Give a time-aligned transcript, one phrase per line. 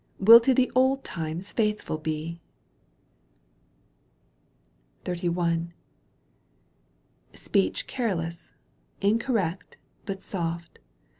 [0.29, 2.41] —Will to the old times faithful be.
[5.05, 5.73] XXXI.
[7.35, 8.51] Speech careless,
[8.99, 9.77] incorrect,
[10.07, 10.79] but soft